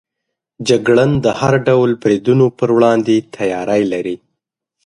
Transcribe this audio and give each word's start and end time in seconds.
جګړن 0.67 1.11
د 1.25 1.27
هر 1.39 1.53
ډول 1.67 1.89
بریدونو 2.01 2.45
پر 2.57 2.69
وړاندې 2.75 3.15
تیاری 3.35 3.81
لري. 3.93 4.15